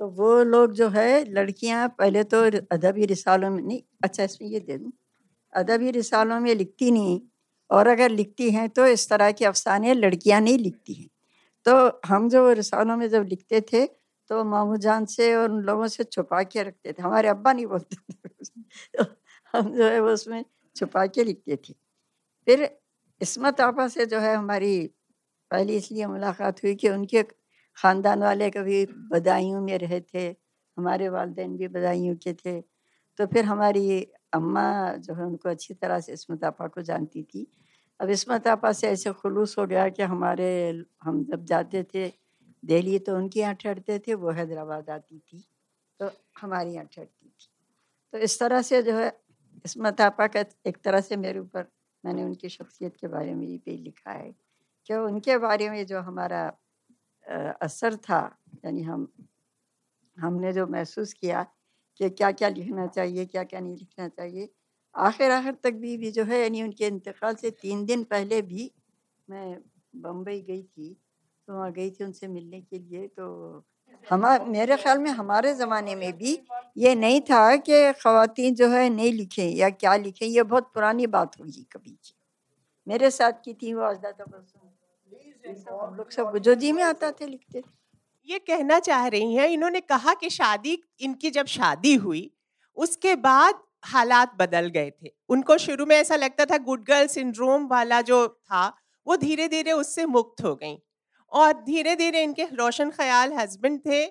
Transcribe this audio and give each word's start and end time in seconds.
तो 0.00 0.06
वो 0.10 0.42
लोग 0.44 0.72
जो 0.74 0.88
है, 0.90 1.24
लड़कियाँ 1.26 1.88
पहले 1.98 2.22
तो 2.24 2.42
अदबी 2.72 3.06
रिसालों 3.06 3.50
में, 3.50 3.62
नहीं 3.62 3.80
अच्छा 4.04 4.24
इसमें 4.24 4.48
ये 4.48 4.60
दे 4.60 4.78
दूँ, 4.78 4.92
अदबी 5.52 5.90
रिसालों 5.92 6.38
में 6.40 6.54
लिखती 6.54 6.90
नहीं 6.90 7.20
और 7.70 7.86
अगर 7.88 8.10
लिखती 8.10 8.50
हैं 8.52 8.68
तो 8.70 8.86
इस 8.88 9.08
तरह 9.10 9.30
के 9.32 9.44
अफसाने 9.46 9.94
लड़कियाँ 9.94 10.40
नहीं 10.40 10.58
लिखती 10.58 10.94
हैं। 10.94 11.08
तो 11.66 12.00
हम 12.06 12.28
जो 12.30 12.50
रिसालों 12.54 12.96
में 12.96 13.08
जब 13.10 13.26
लिखते 13.28 13.60
थे 13.72 13.86
तो 14.30 14.42
मामू 14.46 14.76
जान 14.78 15.04
से 15.06 15.34
और 15.36 15.50
उन 15.50 15.60
लोगों 15.64 15.86
से 15.88 16.04
छुपा 16.04 16.42
के 16.44 16.62
रखते 16.62 16.92
थे, 16.92 17.02
हमारे 17.02 17.28
अब्बा 17.28 17.52
नहीं 17.52 17.66
बोलते 17.66 17.96
थे 17.96 18.28
तो 18.94 19.04
हम 19.54 19.70
जो 19.72 19.84
है 19.84 20.00
वो 20.00 20.10
उसमें 20.12 20.44
छुपा 20.76 21.06
के 21.08 21.24
लिखते 21.24 21.56
थे। 21.58 21.72
फिर 22.46 22.68
इसमत 23.20 23.60
आपा 23.62 23.88
से 23.88 24.06
जो 24.06 24.18
है 24.20 24.34
हमारी, 24.36 24.86
पहली 25.50 25.76
इसलिए 25.76 26.06
मुलाकात 26.08 26.62
हुई 26.64 26.74
कि 26.76 26.88
उनके 26.90 27.22
ख़ानदान 27.78 28.22
वाले 28.22 28.50
कभी 28.50 28.84
बदायूं 29.10 29.60
में 29.60 29.76
रहे 29.78 30.00
थे, 30.02 30.26
हमारे 30.76 31.08
वालदेन 31.08 31.56
भी 31.56 31.68
बदायूं 31.68 32.14
के 32.16 32.32
थे। 32.34 32.60
तो 33.18 33.26
फिर 33.26 33.44
हमारी 33.44 34.00
अम्मा 34.34 34.66
जो 34.98 35.14
है 35.14 35.24
उनको 35.24 35.48
अच्छी 35.48 35.74
तरह 35.74 36.00
से 36.00 36.12
इसमत 36.12 36.44
आपा 36.44 36.66
को 36.68 36.82
जानती 36.82 37.22
थी। 37.24 37.46
अब 38.00 38.10
इसमत 38.10 38.46
आपा 38.48 38.72
से 38.72 38.88
ऐसे 38.88 39.12
खुलूस 39.14 39.58
हो 39.58 39.66
गया 39.66 39.88
कि 39.88 40.02
हमारे 40.04 40.48
हम 41.02 41.22
जब 41.24 41.44
जाते 41.46 41.82
थे 41.84 42.12
दिल्ली 42.62 42.98
तो 42.98 43.16
उनके 43.16 43.40
यहाँ 43.40 43.54
ठहरते 43.54 43.98
थे, 43.98 44.14
वो 44.14 44.30
हैदराबाद 44.30 44.90
आती 44.90 45.18
थी 45.18 45.44
तो 46.00 46.10
हमारे 46.40 46.70
यहाँ 46.72 46.86
ठहरती 46.86 47.28
थी। 47.28 47.48
तो 48.12 48.18
इस 48.18 48.38
तरह 48.40 48.62
से 48.62 48.82
जो 48.82 48.94
है 48.94 49.12
इसमत 49.64 50.00
आपा 50.00 50.26
का 50.26 50.44
एक 50.66 50.76
तरह 50.84 51.00
से 51.00 51.16
मेरे 51.16 51.38
ऊपर 51.38 51.66
मैंने 52.04 52.22
उनकी 52.24 52.48
शख्सियत 52.48 52.96
के 52.96 53.08
बारे 53.08 53.34
में 53.34 53.46
ये 53.46 53.56
भी 53.58 53.76
लिखा 53.78 54.12
है 54.12 54.30
कि 54.88 54.94
उनके 54.94 55.36
बारे 55.38 55.68
में 55.70 55.84
जो 55.86 56.00
हमारा 56.02 56.42
असर 57.26 57.96
था। 57.98 58.20
यानी 58.64 58.82
हम 58.82 59.08
हमने 60.16 60.52
जो 60.52 60.66
महसूस 60.68 61.12
किया 61.12 61.42
कि 62.00 62.10
क्या 62.10 62.30
क्या 62.32 62.48
लिखना 62.50 62.86
चाहिए 62.88 63.26
क्या 63.26 63.44
क्या 63.44 63.60
नहीं 63.60 63.76
लिखना 63.76 64.08
चाहिए 64.08 64.48
आखिर 64.94 65.30
आखिर 65.30 65.54
तक 65.64 65.72
भी, 65.74 65.96
भी 65.96 66.10
जो 66.12 66.24
है 66.24 66.40
यानी 66.42 66.62
उनके 66.62 66.86
इंतकाल 66.86 67.34
से 67.34 67.50
तीन 67.52 67.84
दिन 67.86 68.04
पहले 68.04 68.40
भी 68.42 68.70
मैं 69.28 69.58
बम्बई 69.96 70.40
गई 70.42 70.62
थी। 70.62 70.92
तो 71.48 71.54
वहाँ 71.54 71.72
गई 71.72 71.90
थी 71.90 72.04
उनसे 72.04 72.28
मिलने 72.28 72.60
के 72.60 72.78
लिए। 72.78 73.06
तो 73.08 73.64
हमारे 74.06 74.44
मेरे 74.46 74.76
ख्याल 74.76 74.98
में 74.98 75.10
हमारे 75.12 75.54
ज़माने 75.54 75.94
में 75.94 76.12
भी 76.18 76.38
ये 76.78 76.94
नहीं 76.94 77.20
था 77.22 77.56
कि 77.58 77.92
ख़वातीन 77.94 78.54
जो 78.54 78.68
है 78.70 78.88
नहीं 78.90 79.12
लिखें 79.12 79.48
या 79.50 79.70
क्या 79.72 79.96
लिखें 79.96 80.26
ये 80.26 80.42
बहुत 80.44 80.70
पुरानी 80.74 81.06
बात 81.08 81.40
होगी 81.40 81.66
कभी। 81.72 81.90
की 81.92 82.14
मेरे 82.86 83.10
साथ 83.10 83.44
की 83.44 83.54
थी 83.54 83.74
वो 83.74 83.82
अजदा 83.84 84.10
हम 85.44 85.94
लोग 85.96 86.10
सब 86.10 86.30
गुजोजी 86.32 86.70
में 86.72 86.82
आता 86.82 87.10
थे 87.12 87.26
लिखते 87.26 87.62
ये 88.28 88.38
कहना 88.40 88.78
चाह 88.80 89.06
रही 89.06 89.34
हैं 89.34 89.48
इन्होंने 89.48 89.80
कहा 89.82 90.14
कि 90.14 90.30
शादी 90.30 90.78
इनकी 91.00 91.30
जब 91.30 91.46
शादी 91.46 91.94
हुई 92.04 92.30
उसके 92.76 93.14
बाद 93.16 93.58
हालात 93.84 94.32
बदल 94.38 94.68
गए 94.68 94.90
थे। 94.92 95.10
उनको 95.28 95.56
शुरू 95.58 95.86
में 95.86 95.96
ऐसा 95.96 96.16
लगता 96.16 96.44
था 96.44 96.58
गुड 96.60 96.84
गर्ल 96.84 97.06
सिंड्रोम 97.06 97.66
वाला 97.66 98.00
जो 98.02 98.26
था 98.28 98.66
वो 99.06 99.16
धीरे 99.16 99.48
धीरे 99.48 99.72
उससे 99.72 100.06
मुक्त 100.06 100.42
हो 100.44 100.54
गई 100.56 100.76
और 101.32 101.52
धीरे 101.62 101.94
धीरे 101.96 102.22
इनके 102.22 102.44
रोशन 102.54 102.90
ख्याल 102.90 103.32
हस्बैंड 103.32 103.78
थे 103.86 104.04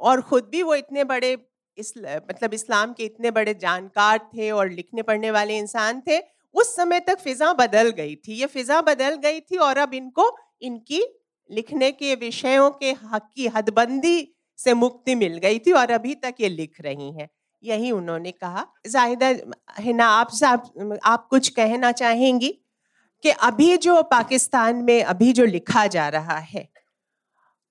और 0.00 0.20
ख़ुद 0.22 0.48
भी 0.52 0.62
वो 0.62 0.74
इतने 0.74 1.04
बड़े 1.04 1.36
इस 1.78 1.94
मतलब 1.98 2.54
इस्लाम 2.54 2.92
के 2.92 3.04
इतने 3.04 3.30
बड़े 3.30 3.54
जानकार 3.56 4.18
थे 4.34 4.50
और 4.50 4.70
लिखने 4.70 5.02
पढ़ने 5.02 5.30
वाले 5.30 5.58
इंसान 5.58 6.02
थे 6.08 6.20
उस 6.54 6.74
समय 6.76 7.00
तक 7.00 7.18
फ़िज़ा 7.20 7.52
बदल 7.54 7.90
गई 7.96 8.14
थी। 8.16 8.34
ये 8.34 8.46
फ़िज़ा 8.48 8.80
बदल 8.82 9.16
गई 9.22 9.40
थी 9.40 9.56
और 9.58 9.78
अब 9.78 9.94
इनको 9.94 10.30
इनकी 10.62 11.02
लिखने 11.50 11.92
के 11.92 12.14
विषयों 12.14 12.70
के 12.70 12.92
हक 12.92 13.30
की 13.34 13.46
हदबंदी 13.46 14.34
से 14.58 14.74
मुक्ति 14.74 15.14
मिल 15.14 15.36
गई 15.36 15.58
थी 15.58 15.72
और 15.72 15.90
अभी 15.90 16.14
तक 16.14 16.34
ये 16.40 16.48
लिख 16.48 16.80
रही 16.80 17.10
हैं। 17.12 17.28
यही 17.62 17.90
उन्होंने 17.90 18.30
कहा। 18.30 18.66
जाहिदा 18.86 19.26
है 19.78 19.92
ना 19.92 20.06
आप 20.06 20.30
आप, 20.44 20.72
आप 21.04 21.26
कुछ 21.28 21.48
कहना 21.48 21.92
चाहेंगी 21.92 22.48
कि 23.22 23.30
अभी 23.30 23.76
जो 23.76 24.02
पाकिस्तान 24.02 24.76
में 24.76 25.04
अभी 25.04 25.32
जो 25.32 25.44
लिखा 25.44 25.86
जा 25.86 26.08
रहा 26.08 26.38
है 26.38 26.68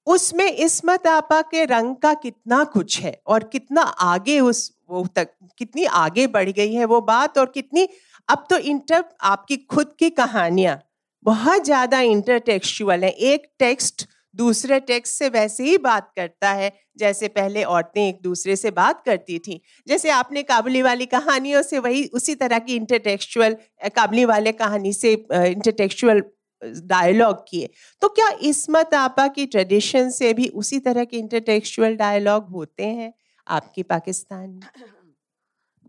उसमें 0.06 0.52
इसमत 0.52 1.08
आपा 1.08 1.42
के 1.42 1.66
रंग 1.66 1.96
का 1.96 2.14
कितना 2.14 2.64
कुछ 2.64 3.02
है 3.02 3.22
और 3.28 3.44
कितना 3.44 3.82
आगे 3.82 4.40
उस 4.40 4.78
वो 4.90 5.08
तक 5.08 5.30
कितनी 5.58 5.86
आगे 5.86 6.28
बढ़ 6.28 6.50
गई 6.50 6.74
है 6.74 6.86
वो 6.86 7.02
बात 7.02 7.38
और 7.38 7.46
कितनी 7.46 7.90
अब 8.30 8.48
तो 8.50 8.58
इंटर 8.58 9.04
आपकी 9.22 9.58
खुद 9.58 9.96
की 10.00 10.10
कहानियाँ 10.10 10.80
बहुत 11.26 11.66
ज़्यादा 11.66 12.00
इंटरटेक्सुअल 12.02 13.04
है। 13.04 13.10
एक 13.10 13.48
टेक्स्ट 13.60 14.08
दूसरे 14.36 14.80
टेक्स्ट 14.82 15.14
से 15.16 15.28
वैसे 15.30 15.64
ही 15.64 15.78
बात 15.80 16.12
करता 16.16 16.50
है, 16.52 16.72
जैसे 16.98 17.28
पहले 17.30 17.64
औरतें 17.66 18.02
एक 18.02 18.20
दूसरे 18.24 18.56
से 18.56 18.72
बात 18.72 19.02
करती 19.06 19.38
थी। 19.40 19.60
जैसे 19.88 20.10
आपने 20.12 20.44
काबुली 20.44 20.82
वाली 20.82 21.06
कहानियों 21.08 21.62
से 21.62 21.80
वही 21.80 22.04
उसी 22.14 22.36
तरह 22.38 22.60
की 22.60 22.76
इंटरटेक्सुअल 22.76 23.56
काबुली 23.90 24.26
वाले 24.26 24.52
कहानी 24.54 24.94
से 24.94 25.14
इंटरटेक्सुअल 25.14 26.22
डायलॉग 26.62 27.44
किए। 27.50 27.70
तो 28.02 28.08
क्या 28.10 28.30
इसमत 28.44 28.94
आपा 28.96 29.28
की 29.30 29.46
ट्रेडिशन 29.48 30.10
से 30.12 30.34
भी 30.34 30.48
उसी 30.56 30.80
तरह 30.80 31.04
के 31.06 31.18
इंटरटेक्सुअल 31.18 31.96
डायलॉग 31.96 32.48
होते 32.50 32.86
हैं 32.86 33.14
आपकी 33.48 33.84
पाकिस्तान 33.86 34.50
में? 34.50 34.60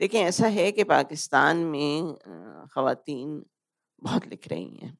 देखिए, 0.00 0.22
ऐसा 0.22 0.46
है 0.48 0.70
कि 0.72 0.84
पाकिस्तान 0.86 1.56
में 1.66 2.14
ख़वातीन 2.74 3.42
बहुत 4.02 4.26
लिख 4.26 4.48
रही 4.48 4.78
हैं। 4.82 4.96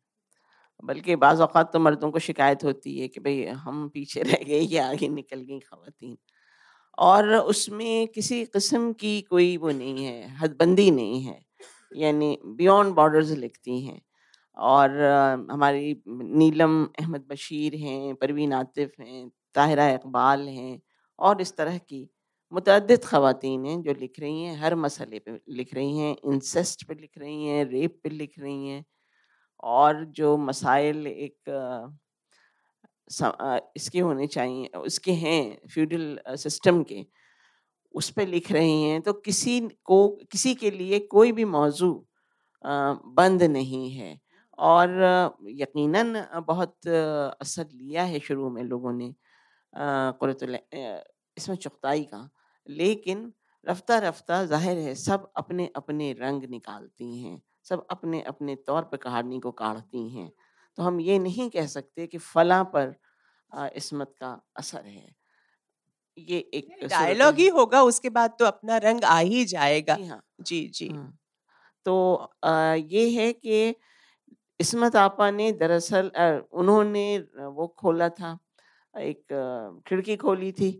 बल्कि 0.82 1.16
बाज़ 1.18 1.42
अवक़ात 1.42 1.72
तो 1.72 1.78
मर्दों 1.80 2.10
को 2.10 2.18
शिकायत 2.20 2.64
होती 2.64 2.98
है 2.98 3.08
कि 3.08 3.20
भाई 3.20 3.44
हम 3.58 3.88
पीछे 3.94 4.22
रह 4.22 4.44
गए 4.44 4.60
या 4.62 4.88
आगे 4.90 5.08
निकल 5.10 5.40
गई 5.40 5.58
ख़वातीन। 5.60 6.16
और 6.98 7.34
उसमें 7.36 8.08
किसी 8.10 8.44
किस्म 8.46 8.92
की 8.94 9.20
कोई 9.24 9.56
वो 9.58 9.70
नहीं 9.72 10.04
है, 10.04 10.36
हदबंदी 10.38 10.90
नहीं 10.92 11.22
है, 11.22 11.40
यानी 11.96 12.38
बियॉन्ड 12.46 12.94
बॉर्डर्स 12.94 13.30
लिखती 13.38 13.80
हैं। 13.82 14.00
और 14.56 14.90
हमारी 15.50 16.02
नीलम 16.08 16.84
अहमद 17.00 17.26
बशीर 17.30 17.74
हैं, 17.78 18.14
परवीन 18.16 18.52
आतिफ 18.54 18.92
हैं, 19.00 19.28
ताहिरा 19.54 19.88
इकबाल 19.90 20.48
हैं 20.50 20.80
और 21.18 21.40
इस 21.42 21.56
तरह 21.56 21.78
की 21.80 22.08
मुतद 22.52 22.98
ख़वातीन 23.04 23.64
हैं 23.66 23.80
जो 23.82 23.92
लिख 23.94 24.20
रही 24.20 24.42
हैं, 24.42 24.56
हर 24.58 24.74
मसले 24.76 25.18
पे 25.20 25.38
लिख 25.50 25.74
रही 25.74 25.98
हैं, 25.98 26.16
इंसेस्ट 26.26 26.84
पे 26.88 26.94
लिख 26.96 27.18
रही 27.18 27.46
हैं, 27.46 27.64
रेप 27.66 28.00
पे 28.04 28.10
लिख 28.10 28.38
रही 28.38 28.68
हैं। 28.68 28.84
और 29.62 30.04
जो 30.12 30.36
मसाइल 30.38 31.06
एक 31.06 31.98
इसके 33.76 33.98
होने 34.00 34.26
चाहिए, 34.26 34.66
उसके 34.68 35.12
हैं, 35.14 35.68
फ्यूडल 35.68 36.18
सिस्टम 36.38 36.82
के 36.82 37.04
उस 37.94 38.10
पर 38.10 38.26
लिख 38.28 38.50
रही 38.52 38.82
हैं 38.82 39.00
तो 39.02 39.12
किसी 39.14 39.60
को, 39.84 40.08
किसी 40.32 40.54
के 40.54 40.70
लिए 40.70 40.98
कोई 41.10 41.32
भी 41.32 41.44
मौजू 41.46 41.92
बंद 42.64 43.42
नहीं 43.42 43.90
है। 43.92 44.18
और, 44.58 44.90
यकीनन, 45.50 46.12
बहुत, 46.46 46.76
असर 46.86 47.66
लिया 47.72 48.02
है 48.04 48.20
शुरू 48.20 48.50
में 48.50 48.62
लोगों 48.64 48.92
ने 48.92 49.06
इसमें 51.36 51.56
चुगताई 51.56 52.02
का। 52.04 52.28
लेकिन 52.66 53.32
रफ्ता 53.66 53.98
रफ्ता 53.98 54.44
ज़ाहिर 54.46 54.78
है, 54.78 54.94
सब 54.96 55.30
अपने 55.36 55.70
अपने 55.76 56.12
रंग 56.20 56.44
निकालती 56.50 57.18
हैं। 57.22 57.40
सब 57.66 57.86
अपने 57.90 58.22
अपने 58.24 58.56
तौर 58.56 58.82
पर 58.84 58.96
कहानी 58.98 59.40
को 59.40 59.50
काढ़ती 59.54 60.08
हैं। 60.10 60.30
तो 60.78 60.82
हम 60.82 61.00
ये 61.00 61.18
नहीं 61.18 61.48
कह 61.50 61.66
सकते 61.68 62.06
कि 62.06 62.18
फला 62.18 62.62
पर 62.76 62.94
इसमत 63.76 64.14
का 64.20 64.40
असर 64.58 64.86
है। 64.86 65.14
ये 66.18 66.38
एक 66.54 66.72
डायलॉग 66.84 67.36
ही 67.36 67.48
होगा 67.48 67.82
उसके 67.82 68.10
बाद 68.10 68.34
तो 68.38 68.44
अपना 68.44 68.76
रंग 68.78 69.04
आ 69.04 69.18
ही 69.18 69.44
जाएगा। 69.46 69.94
जी 69.94 70.04
हाँ। 70.04 70.20
जी 70.42 70.66
जी। 70.68 70.88
तो 71.86 72.14
आ, 72.44 72.74
ये 72.74 73.10
है 73.12 73.32
कि 73.34 73.74
इसमत 74.60 74.96
आपा 74.96 75.30
ने 75.30 75.50
दरअसल 75.54 76.10
उन्होंने 76.52 77.06
वो 77.50 77.66
खोला 77.78 78.08
था 78.10 78.38
एक 78.94 79.82
खिड़की 79.88 80.16
खोली 80.16 80.52
थी 80.52 80.70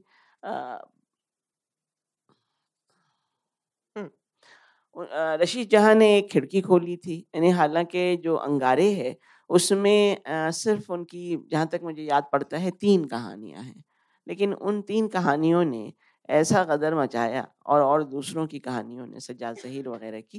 रशीद 4.97 5.69
जहाँ 5.71 5.95
ने 5.95 6.17
एक 6.17 6.31
खिड़की 6.31 6.61
खोली 6.61 6.97
थी 6.97 7.17
यानी 7.37 7.51
हालाँकि 7.53 8.17
जो 8.25 8.35
अंगारे 8.37 8.91
है, 8.93 9.17
उसमें 9.51 10.17
सिर्फ़ 10.53 10.93
उनकी, 10.93 11.37
जहाँ 11.53 11.67
तक 11.69 11.81
मुझे 11.85 12.03
याद 12.03 12.25
पड़ता 12.33 12.59
है, 12.59 12.71
तीन 12.73 13.05
कहानियाँ 13.07 13.63
हैं। 13.63 13.83
लेकिन 14.27 14.53
उन 14.55 14.81
तीन 14.83 15.09
कहानियों 15.09 15.65
ने 15.65 15.93
ऐसा 16.29 16.65
कदर 16.67 16.95
मचाया 16.95 17.47
और 17.67 17.83
और 17.83 18.05
दूसरों 18.07 18.47
की 18.47 18.59
कहानियों 18.61 19.07
ने 19.07 19.21
सजा 19.21 19.53
जहीर 19.55 19.89
वगैरह 19.89 20.21
की, 20.23 20.39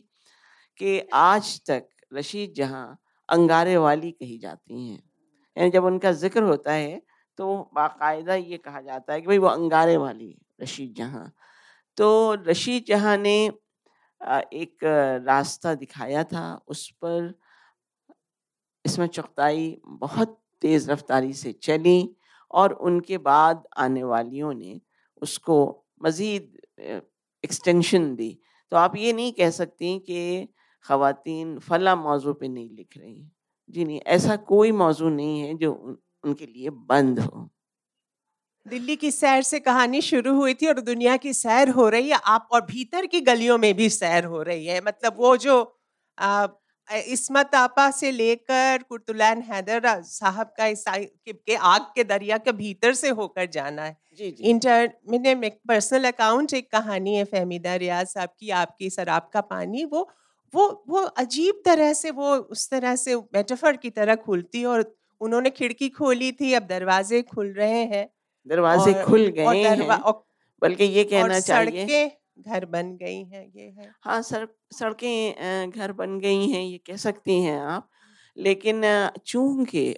कि 0.80 1.00
आज 1.14 1.60
तक 1.70 1.88
रशीद 2.12 2.54
जहाँ 2.58 2.98
अंगारे 3.30 3.78
वाली 3.78 4.12
कही 4.14 4.38
जाती 4.40 4.88
हैं। 4.88 5.00
यानी 5.58 5.72
जब 5.72 5.86
उनका 5.86 6.12
ज़िक्र 6.14 6.44
होता 6.44 6.74
है 6.74 7.02
तो 7.40 7.58
बाकायदा 7.76 8.36
ये 8.36 8.58
कहा 8.60 8.82
जाता 8.82 9.14
है 9.14 9.22
कि 9.22 9.28
भाई 9.28 9.38
वो 9.40 9.48
अंगारे 9.48 9.98
वाली 9.98 10.36
रशीद 10.62 10.94
जहाँ। 10.98 11.32
तो 11.98 12.34
रशीद 12.44 12.86
जहाँ 12.88 13.18
ने 13.18 13.52
एक 14.54 14.84
रास्ता 15.28 15.74
दिखाया 15.76 16.24
था, 16.24 16.62
उस 16.68 16.90
पर 17.04 17.34
इसमें 18.86 19.08
चुगताई 19.08 19.78
बहुत 19.86 20.38
तेज़ 20.62 20.90
रफ्तारी 20.92 21.34
से 21.34 21.52
चली 21.64 22.16
और 22.52 22.74
उनके 22.74 23.18
बाद 23.18 23.64
आने 23.78 24.04
वालियों 24.04 24.54
ने 24.54 24.80
उसको 25.22 25.58
मज़ीद 26.04 26.58
एक्सटेंशन 27.44 28.16
दी। 28.16 28.38
तो 28.72 28.78
आप 28.78 28.96
ये 28.96 29.14
नहीं 29.14 29.32
कह 29.34 29.50
सकती 29.50 29.98
कि 30.00 30.48
ख़वातीन 30.86 31.58
फ़ला 31.60 31.96
मौजू 31.96 32.34
पे 32.34 32.48
नहीं 32.48 32.70
लिख 32.70 32.98
रही। 32.98 33.28
जी 33.70 33.86
नहीं, 33.86 34.00
ऐसा 34.02 34.36
कोई 34.36 34.72
मौजू 34.72 35.10
नहीं 35.10 35.40
है 35.42 35.54
जो 35.58 35.72
उनके 36.24 36.46
लिए 36.46 36.70
बंद 36.70 37.20
हो। 37.20 37.50
दिल्ली 38.66 38.96
की 38.96 39.10
सैर 39.12 39.42
से 39.42 39.60
कहानी 39.60 40.02
शुरू 40.02 40.34
हुई 40.36 40.54
थी 40.54 40.68
और 40.68 40.80
दुनिया 40.82 41.16
की 41.18 41.34
सैर 41.34 41.70
हो 41.70 41.88
रही 41.90 42.10
है। 42.10 42.18
आप 42.26 42.48
और 42.52 42.62
भीतर 42.66 43.06
की 43.06 43.22
गलियों 43.22 43.58
में 43.58 43.74
भी 43.76 43.90
सैर 43.90 44.26
हो 44.26 44.42
रही 44.44 44.66
है। 44.66 44.82
मतलब 44.82 45.16
वो 45.18 45.36
जो 45.38 45.62
आ, 46.18 46.48
इसमत 46.90 47.56
आपा 47.56 47.90
से 47.92 48.12
लेकर 48.12 48.84
कुर्तुलैन 48.90 49.42
हैदर 49.42 50.02
साहब 50.04 50.52
का 50.58 50.66
इस 50.68 50.84
के 50.88 51.56
आग 51.56 51.82
के 51.96 52.04
दरिया 52.04 52.38
के 52.38 52.52
भीतर 52.52 52.94
से 52.94 53.10
होकर 53.12 53.46
जाना 53.48 53.84
है। 53.84 53.96
जी 54.12 54.32
जी। 54.32 54.44
इंटर 54.44 54.90
मैंने 55.10 55.50
पर्सनल 55.68 56.06
अकाउंट 56.08 56.54
एक 56.54 56.72
कहानी 56.72 57.16
है 57.16 57.24
फहमीदा 57.26 57.76
रियाज 57.76 58.08
साहब 58.08 58.30
की 58.40 58.50
आपकी 58.60 58.90
शराब 58.90 59.30
का 59.34 59.42
पानी। 59.44 59.84
वो 59.86 60.10
वो 60.54 60.68
वो 60.90 61.02
अजीब 61.18 61.62
तरह 61.66 61.94
से 61.94 62.12
वो 62.12 62.36
उस 62.36 62.70
तरह 62.70 62.96
से 62.96 63.16
मेटाफर 63.36 63.78
की 63.78 63.90
तरह 63.90 64.16
खुलती 64.18 64.64
और 64.66 64.92
उन्होंने 65.22 65.50
खिड़की 65.52 65.90
खोली 65.92 66.32
थी 66.32 66.54
अब 66.54 66.64
दरवाजे 66.68 67.22
खुल 67.24 67.52
रहे 67.54 67.84
हैं। 67.86 68.08
दरवाजे 68.48 68.94
खुल 69.04 69.28
गए 69.30 69.64
हैं 69.64 69.88
बल्कि 70.62 70.84
ये 70.84 71.04
और 71.04 71.10
कहना 71.10 71.40
चाहिए 71.40 71.86
सड़कें 71.86 72.20
घर 72.44 72.66
बन 72.68 72.96
गई 72.98 73.24
हैं 73.24 73.46
ये 73.48 73.66
है। 73.68 73.92
हाँ 74.02 74.22
सड़क 74.22 74.54
सड़कें 74.74 75.70
घर 75.70 75.92
बन 75.94 76.20
गई 76.20 76.48
हैं 76.50 76.64
ये 76.64 76.78
कह 76.88 76.96
सकती 76.98 77.42
हैं 77.44 77.60
आप। 77.62 77.90
लेकिन 78.38 78.82
चूँकि 79.26 79.94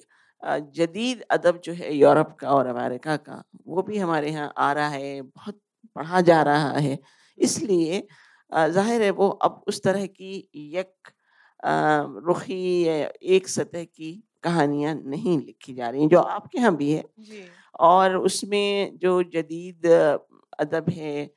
जदीद 0.76 1.22
अदब 1.32 1.60
जो 1.64 1.74
है 1.74 1.94
यूरोप 1.96 2.36
का 2.40 2.50
और 2.52 2.68
अमेरिका 2.68 3.16
का 3.20 3.44
वो 3.68 3.82
भी 3.82 3.98
हमारे 3.98 4.32
यहाँ 4.32 4.52
आ 4.58 4.72
रहा 4.74 4.88
है 4.90 5.22
बहुत 5.22 5.60
पढ़ा 5.96 6.22
जा 6.22 6.42
रहा 6.44 6.72
है। 6.78 6.98
इसलिए 7.38 8.08
ज़ाहिर 8.52 9.02
है 9.02 9.10
वो 9.12 9.28
अब 9.30 9.64
उस 9.68 9.82
तरह 9.84 10.06
की 10.08 10.50
यक 10.76 11.12
रुखी 12.28 12.84
एक 13.36 13.48
सतह 13.48 13.84
की 13.84 14.12
कहानियाँ 14.44 14.94
नहीं 15.06 15.38
लिखी 15.40 15.74
जा 15.74 15.90
रही 15.90 16.02
हैं 16.02 16.10
जो 16.10 16.20
आपके 16.20 16.60
यहाँ 16.60 16.76
भी 16.78 16.92
है। 16.92 17.04
जी। 17.20 17.44
और 17.82 18.18
उसमें 18.18 18.98
जो 19.00 19.22
जदीद 19.26 19.86
अदब 20.60 20.90
है 20.92 21.30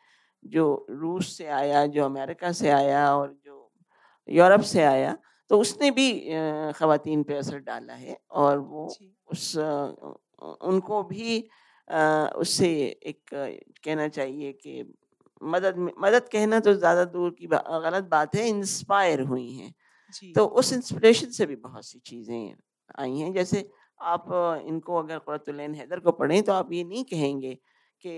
जो 0.42 0.64
रूस 0.92 1.36
से 1.38 1.46
आया 1.48 1.86
जो 1.88 2.04
अमेरिका 2.04 2.52
से 2.54 2.70
आया 2.70 3.08
और 3.16 3.34
जो 3.44 3.70
यूरोप 4.28 4.60
से 4.66 4.82
आया 4.84 5.16
तो 5.50 5.58
उसने 5.60 5.90
भी 5.92 6.10
ख़वातीन 6.76 7.22
पे 7.22 7.36
असर 7.36 7.58
डाला 7.60 7.94
है 7.94 8.16
और 8.32 8.58
वो 8.60 8.86
उस 9.28 9.56
उनको 10.64 11.02
भी 11.04 11.38
उससे 12.36 12.68
एक 13.06 13.20
कहना 13.84 14.08
चाहिए 14.08 14.52
कि 14.54 14.82
मदद 15.42 15.76
मदद 16.00 16.28
कहना 16.32 16.60
तो 16.60 16.74
ज़्यादा 16.74 17.04
दूर 17.06 17.30
की 17.38 17.46
बा, 17.46 17.58
गलत 17.80 18.04
बात 18.10 18.34
है 18.36 18.48
इंस्पायर 18.48 19.20
हुई 19.22 19.50
हैं। 19.52 19.72
तो 20.34 20.44
उस 20.54 20.72
इंस्पिरेशन 20.72 21.30
से 21.32 21.46
भी 21.46 21.56
बहुत 21.58 21.86
सी 21.86 21.98
चीज़ें 22.00 22.54
आई 22.98 23.18
हैं। 23.18 23.32
जैसे 23.34 23.68
आप 24.00 24.26
इनको 24.66 24.96
अगर 24.96 25.18
क़ुरतुल्लैन 25.20 25.74
हैदर 25.74 26.00
को 26.00 26.12
पढ़ें 26.12 26.42
तो 26.42 26.52
आप 26.52 26.72
ये 26.72 26.84
नहीं 26.84 27.04
कहेंगे 27.06 27.54
कि 28.04 28.10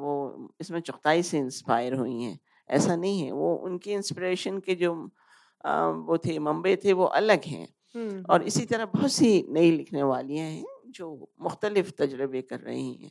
वो 0.00 0.14
इसमें 0.60 0.80
चुगताई 0.80 1.22
से 1.22 1.38
इंस्पायर 1.38 1.94
हुई 1.94 2.22
हैं। 2.22 2.38
ऐसा 2.70 2.96
नहीं 2.96 3.22
है। 3.22 3.30
वो 3.32 3.54
उनकी 3.64 3.92
इंस्पिरेशन 3.92 4.58
के 4.60 4.74
जो 4.76 4.94
वो 6.06 6.18
थे 6.26 6.38
मंबे 6.40 6.76
थे 6.84 6.92
वो 6.92 7.04
अलग 7.16 7.44
हैं। 7.46 7.68
और 8.30 8.42
इसी 8.44 8.64
तरह 8.66 8.86
बहुत 8.86 9.12
सी 9.12 9.30
नई 9.50 9.70
लिखने 9.72 10.02
वालियाँ 10.04 10.46
हैं 10.46 10.64
जो 10.90 11.08
मुख्तलिफ़ 11.42 11.90
तजर्बे 11.98 12.42
कर 12.42 12.60
रही 12.60 12.92
हैं। 12.94 13.10